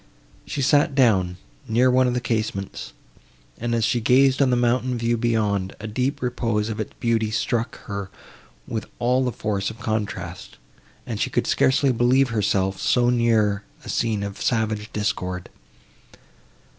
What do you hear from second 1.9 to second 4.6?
one of the casements, and, as she gazed on the